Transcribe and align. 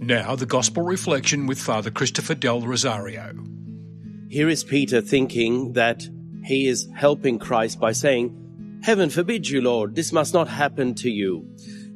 Now, 0.00 0.36
the 0.36 0.46
Gospel 0.46 0.82
Reflection 0.82 1.46
with 1.46 1.58
Father 1.58 1.90
Christopher 1.90 2.34
Del 2.34 2.60
Rosario. 2.60 3.34
Here 4.28 4.48
is 4.48 4.62
Peter 4.62 5.00
thinking 5.00 5.72
that 5.72 6.06
he 6.44 6.68
is 6.68 6.86
helping 6.94 7.38
Christ 7.38 7.80
by 7.80 7.92
saying, 7.92 8.80
Heaven 8.82 9.08
forbid 9.08 9.48
you, 9.48 9.62
Lord, 9.62 9.94
this 9.94 10.12
must 10.12 10.34
not 10.34 10.48
happen 10.48 10.94
to 10.96 11.10
you. 11.10 11.48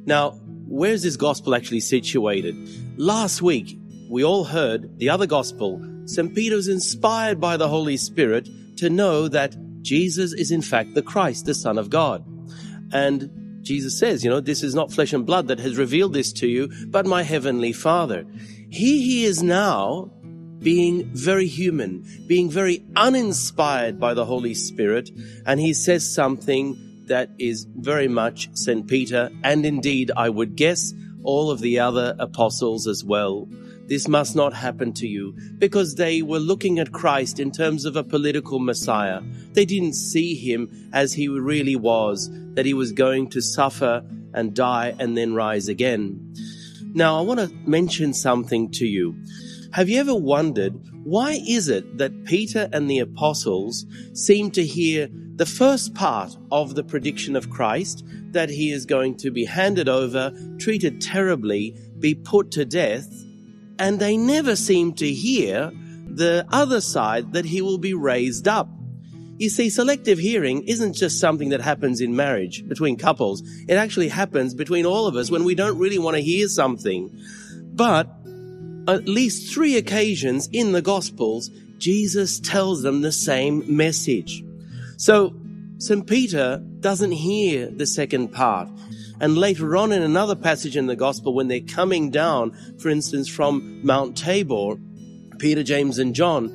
Now, 0.05 0.31
where's 0.67 1.03
this 1.03 1.15
gospel 1.15 1.53
actually 1.53 1.81
situated? 1.81 2.55
Last 2.99 3.41
week, 3.41 3.77
we 4.09 4.23
all 4.23 4.45
heard 4.45 4.97
the 4.97 5.09
other 5.09 5.27
gospel. 5.27 5.79
St. 6.05 6.33
Peter 6.33 6.55
was 6.55 6.67
inspired 6.67 7.39
by 7.39 7.55
the 7.55 7.69
Holy 7.69 7.97
Spirit 7.97 8.49
to 8.77 8.89
know 8.89 9.27
that 9.27 9.55
Jesus 9.83 10.33
is 10.33 10.49
in 10.51 10.63
fact 10.63 10.95
the 10.95 11.03
Christ, 11.03 11.45
the 11.45 11.53
Son 11.53 11.77
of 11.77 11.91
God. 11.91 12.25
And 12.91 13.29
Jesus 13.61 13.97
says, 13.97 14.23
you 14.23 14.29
know, 14.29 14.39
this 14.39 14.63
is 14.63 14.75
not 14.75 14.91
flesh 14.91 15.13
and 15.13 15.25
blood 15.25 15.47
that 15.47 15.59
has 15.59 15.77
revealed 15.77 16.13
this 16.13 16.33
to 16.33 16.47
you, 16.47 16.69
but 16.87 17.05
my 17.05 17.23
heavenly 17.23 17.73
Father. 17.73 18.25
Here 18.69 18.97
he 18.97 19.25
is 19.25 19.43
now 19.43 20.11
being 20.59 21.05
very 21.13 21.47
human, 21.47 22.05
being 22.27 22.49
very 22.49 22.83
uninspired 22.95 23.99
by 23.99 24.13
the 24.13 24.25
Holy 24.25 24.53
Spirit, 24.53 25.09
and 25.45 25.59
he 25.59 25.73
says 25.73 26.13
something 26.13 27.03
that 27.07 27.29
is 27.39 27.65
very 27.75 28.07
much 28.07 28.49
St. 28.53 28.87
Peter, 28.87 29.29
and 29.43 29.65
indeed, 29.65 30.11
I 30.15 30.29
would 30.29 30.55
guess, 30.55 30.93
all 31.23 31.51
of 31.51 31.59
the 31.59 31.79
other 31.79 32.15
apostles 32.19 32.87
as 32.87 33.03
well. 33.03 33.47
This 33.91 34.07
must 34.07 34.37
not 34.37 34.53
happen 34.53 34.93
to 34.93 35.05
you 35.05 35.33
because 35.57 35.95
they 35.95 36.21
were 36.21 36.39
looking 36.39 36.79
at 36.79 36.93
Christ 36.93 37.41
in 37.41 37.51
terms 37.51 37.83
of 37.83 37.97
a 37.97 38.05
political 38.05 38.57
Messiah. 38.57 39.21
They 39.51 39.65
didn't 39.65 39.95
see 39.95 40.33
him 40.33 40.89
as 40.93 41.11
he 41.11 41.27
really 41.27 41.75
was, 41.75 42.29
that 42.53 42.65
he 42.65 42.73
was 42.73 42.93
going 42.93 43.31
to 43.31 43.41
suffer 43.41 44.01
and 44.33 44.55
die 44.55 44.95
and 44.97 45.17
then 45.17 45.33
rise 45.33 45.67
again. 45.67 46.33
Now, 46.93 47.19
I 47.19 47.21
want 47.23 47.41
to 47.41 47.53
mention 47.67 48.13
something 48.13 48.71
to 48.71 48.87
you. 48.87 49.13
Have 49.73 49.89
you 49.89 49.99
ever 49.99 50.15
wondered 50.15 50.73
why 51.03 51.41
is 51.45 51.67
it 51.67 51.97
that 51.97 52.23
Peter 52.23 52.69
and 52.71 52.89
the 52.89 52.99
apostles 52.99 53.85
seem 54.13 54.51
to 54.51 54.65
hear 54.65 55.09
the 55.35 55.45
first 55.45 55.93
part 55.95 56.37
of 56.49 56.75
the 56.75 56.83
prediction 56.85 57.35
of 57.35 57.49
Christ 57.49 58.05
that 58.31 58.49
he 58.49 58.71
is 58.71 58.85
going 58.85 59.17
to 59.17 59.31
be 59.31 59.43
handed 59.43 59.89
over, 59.89 60.31
treated 60.59 61.01
terribly, 61.01 61.75
be 61.99 62.15
put 62.15 62.51
to 62.51 62.63
death, 62.63 63.25
and 63.81 63.99
they 63.99 64.15
never 64.15 64.55
seem 64.55 64.93
to 64.93 65.11
hear 65.11 65.71
the 66.05 66.45
other 66.51 66.79
side 66.79 67.33
that 67.33 67.45
he 67.45 67.63
will 67.63 67.79
be 67.79 67.95
raised 67.95 68.47
up. 68.47 68.69
You 69.39 69.49
see, 69.49 69.71
selective 69.71 70.19
hearing 70.19 70.61
isn't 70.67 70.93
just 70.93 71.19
something 71.19 71.49
that 71.49 71.61
happens 71.61 71.99
in 71.99 72.15
marriage 72.15 72.67
between 72.67 72.95
couples. 72.95 73.41
It 73.67 73.77
actually 73.77 74.09
happens 74.09 74.53
between 74.53 74.85
all 74.85 75.07
of 75.07 75.15
us 75.15 75.31
when 75.31 75.43
we 75.43 75.55
don't 75.55 75.79
really 75.79 75.97
want 75.97 76.15
to 76.15 76.21
hear 76.21 76.47
something. 76.47 77.09
But 77.73 78.07
at 78.87 79.07
least 79.07 79.51
three 79.51 79.77
occasions 79.77 80.47
in 80.53 80.73
the 80.73 80.83
Gospels, 80.83 81.49
Jesus 81.79 82.39
tells 82.39 82.83
them 82.83 83.01
the 83.01 83.11
same 83.11 83.63
message. 83.75 84.43
So 84.97 85.33
St. 85.79 86.05
Peter 86.05 86.63
doesn't 86.81 87.13
hear 87.13 87.71
the 87.71 87.87
second 87.87 88.27
part. 88.27 88.69
And 89.21 89.37
later 89.37 89.77
on 89.77 89.91
in 89.91 90.01
another 90.01 90.35
passage 90.35 90.75
in 90.75 90.87
the 90.87 90.95
gospel, 90.95 91.35
when 91.35 91.47
they're 91.47 91.61
coming 91.61 92.09
down, 92.09 92.57
for 92.79 92.89
instance, 92.89 93.29
from 93.29 93.85
Mount 93.85 94.17
Tabor, 94.17 94.77
Peter, 95.37 95.61
James, 95.61 95.99
and 95.99 96.15
John, 96.15 96.51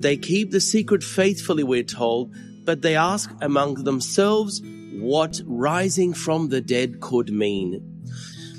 they 0.00 0.18
keep 0.18 0.50
the 0.50 0.60
secret 0.60 1.02
faithfully, 1.02 1.64
we're 1.64 1.82
told, 1.82 2.34
but 2.66 2.82
they 2.82 2.94
ask 2.94 3.32
among 3.40 3.84
themselves 3.84 4.60
what 4.92 5.40
rising 5.46 6.12
from 6.12 6.50
the 6.50 6.60
dead 6.60 7.00
could 7.00 7.30
mean. 7.30 7.80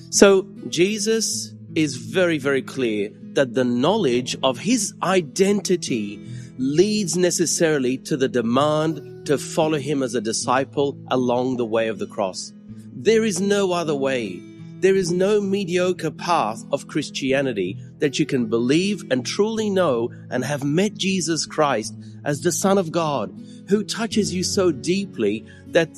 So 0.09 0.49
Jesus 0.67 1.53
is 1.75 1.97
very, 1.97 2.39
very 2.39 2.63
clear 2.63 3.11
that 3.33 3.53
the 3.53 3.63
knowledge 3.63 4.35
of 4.41 4.57
his 4.57 4.95
identity 5.03 6.19
leads 6.57 7.15
necessarily 7.15 7.99
to 7.99 8.17
the 8.17 8.27
demand 8.27 9.27
to 9.27 9.37
follow 9.37 9.77
him 9.77 10.01
as 10.01 10.15
a 10.15 10.21
disciple 10.21 10.97
along 11.11 11.57
the 11.57 11.65
way 11.65 11.89
of 11.89 11.99
the 11.99 12.07
cross. 12.07 12.51
There 12.95 13.25
is 13.25 13.41
no 13.41 13.73
other 13.73 13.93
way. 13.93 14.41
There 14.79 14.95
is 14.95 15.11
no 15.11 15.41
mediocre 15.41 16.11
path 16.11 16.63
of 16.71 16.87
Christianity 16.87 17.77
that 17.99 18.19
you 18.19 18.25
can 18.25 18.45
believe 18.45 19.03
and 19.11 19.25
truly 19.25 19.69
know 19.69 20.11
and 20.29 20.45
have 20.45 20.63
met 20.63 20.93
Jesus 20.93 21.45
Christ 21.45 21.93
as 22.23 22.41
the 22.41 22.53
Son 22.53 22.77
of 22.77 22.93
God, 22.93 23.33
who 23.67 23.83
touches 23.83 24.33
you 24.33 24.43
so 24.43 24.71
deeply 24.71 25.45
that 25.67 25.89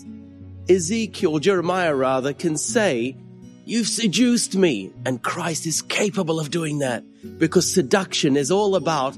Ezekiel, 0.70 1.38
Jeremiah 1.38 1.96
rather, 1.96 2.34
can 2.34 2.58
say, 2.58 3.16
You've 3.66 3.88
seduced 3.88 4.56
me. 4.56 4.92
And 5.06 5.22
Christ 5.22 5.68
is 5.68 5.82
capable 5.82 6.40
of 6.40 6.50
doing 6.50 6.80
that 6.80 7.04
because 7.38 7.72
seduction 7.72 8.38
is 8.38 8.50
all 8.50 8.76
about 8.76 9.16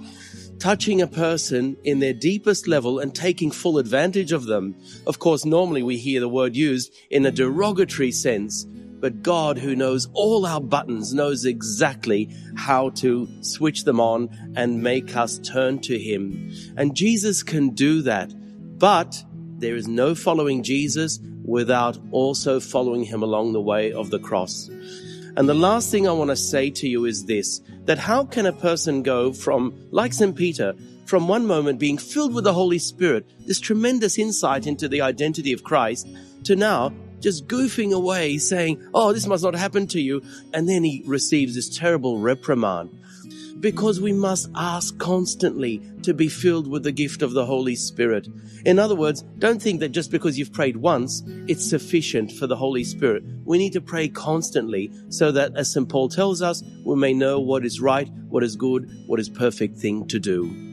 touching 0.60 1.02
a 1.02 1.08
person 1.08 1.78
in 1.84 2.00
their 2.00 2.14
deepest 2.14 2.68
level 2.68 3.00
and 3.00 3.16
taking 3.16 3.50
full 3.50 3.78
advantage 3.78 4.32
of 4.32 4.46
them. 4.46 4.76
Of 5.08 5.20
course, 5.20 5.46
normally 5.46 5.84
we 5.84 5.98
hear 5.98 6.20
the 6.20 6.30
word 6.30 6.56
used 6.56 6.94
in 7.10 7.26
a 7.26 7.32
derogatory 7.32 8.12
sense, 8.12 8.66
but 9.00 9.24
God, 9.24 9.58
who 9.58 9.76
knows 9.76 10.10
all 10.14 10.46
our 10.46 10.60
buttons, 10.60 11.14
knows 11.14 11.46
exactly 11.46 12.30
how 12.56 12.90
to 12.92 13.28
switch 13.42 13.86
them 13.86 14.00
on 14.00 14.30
and 14.56 14.84
make 14.84 15.16
us 15.16 15.40
turn 15.40 15.80
to 15.80 15.98
Him. 15.98 16.52
And 16.76 16.96
Jesus 16.96 17.42
can 17.42 17.70
do 17.70 18.02
that, 18.02 18.34
but 18.78 19.24
there 19.58 19.76
is 19.76 19.88
no 19.88 20.16
following 20.16 20.64
Jesus 20.64 21.20
without 21.44 21.98
also 22.12 22.60
following 22.60 23.04
Him 23.04 23.24
along 23.24 23.54
the 23.54 23.62
way 23.62 23.94
of 23.94 24.10
the 24.10 24.20
cross. 24.20 24.70
And 25.40 25.48
the 25.48 25.54
last 25.54 25.90
thing 25.90 26.06
I 26.06 26.12
want 26.12 26.32
to 26.32 26.36
say 26.36 26.70
to 26.70 26.88
you 26.90 27.06
is 27.06 27.26
this 27.26 27.62
that 27.86 27.98
how 27.98 28.26
can 28.26 28.46
a 28.46 28.52
person 28.52 29.04
go 29.04 29.32
from, 29.32 29.74
like 29.90 30.12
St. 30.12 30.36
Peter, 30.36 30.74
from 31.06 31.30
one 31.30 31.48
moment 31.48 31.80
being 31.80 31.98
filled 31.98 32.34
with 32.34 32.44
the 32.44 32.54
Holy 32.54 32.78
Spirit, 32.78 33.26
this 33.48 33.62
tremendous 33.62 34.20
insight 34.20 34.68
into 34.68 34.90
the 34.90 35.00
identity 35.00 35.54
of 35.54 35.64
Christ, 35.64 36.10
to 36.44 36.58
now 36.58 36.92
just 37.22 37.48
goofing 37.48 37.94
away 37.94 38.38
saying, 38.38 38.86
Oh, 38.94 39.14
this 39.14 39.28
must 39.28 39.46
not 39.46 39.56
happen 39.56 39.88
to 39.88 40.02
you. 40.02 40.22
And 40.54 40.68
then 40.68 40.84
he 40.84 41.04
receives 41.06 41.56
this 41.56 41.70
terrible 41.70 42.20
reprimand 42.20 42.99
because 43.60 44.00
we 44.00 44.14
must 44.14 44.50
ask 44.56 44.98
constantly 44.98 45.82
to 46.04 46.14
be 46.14 46.28
filled 46.28 46.68
with 46.68 46.84
the 46.84 46.92
gift 46.92 47.22
of 47.22 47.34
the 47.34 47.46
Holy 47.46 47.76
Spirit. 47.76 48.28
In 48.66 48.80
other 48.80 48.96
words, 48.96 49.24
don't 49.40 49.62
think 49.62 49.80
that 49.80 49.90
just 49.90 50.12
because 50.12 50.38
you've 50.38 50.54
prayed 50.54 50.78
once, 50.78 51.24
it's 51.48 51.70
sufficient 51.70 52.32
for 52.32 52.48
the 52.48 52.56
Holy 52.56 52.84
Spirit. 52.84 53.24
We 53.46 53.58
need 53.58 53.74
to 53.74 53.82
pray 53.82 54.08
constantly 54.08 54.92
so 55.10 55.32
that, 55.32 55.56
as 55.56 55.72
St. 55.74 55.90
Paul 55.90 56.10
tells 56.10 56.42
us, 56.42 56.64
we 56.86 56.96
may 56.96 57.14
know 57.14 57.40
what 57.40 57.66
is 57.66 57.82
right, 57.82 58.10
what 58.30 58.44
is 58.44 58.56
good, 58.56 58.90
what 59.08 59.20
is 59.20 59.30
perfect 59.30 59.78
thing 59.78 60.08
to 60.08 60.20
do. 60.20 60.69